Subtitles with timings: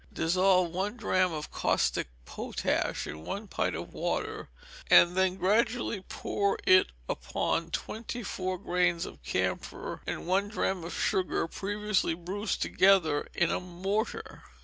[0.11, 4.49] Dissolve one drachm of caustic potash in one pint of water,
[4.89, 10.93] and then gradually pour it upon twenty four grains of camphor and one drachm of
[10.95, 14.41] sugar, previously bruised together in a mortar.